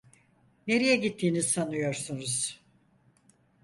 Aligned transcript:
Nereye 0.67 0.95
gittiğinizi 0.95 1.49
sanıyorsunuz? 1.49 2.59